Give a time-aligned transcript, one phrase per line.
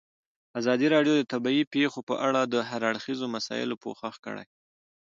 [0.59, 4.45] ازادي راډیو د طبیعي پېښې په اړه د هر اړخیزو مسایلو پوښښ کړی.